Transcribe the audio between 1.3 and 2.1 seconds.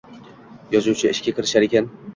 kirishar ekan